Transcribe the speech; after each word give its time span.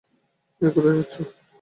এই, 0.61 0.69
কোথায় 0.71 0.95
যাচ্ছো? 0.95 1.21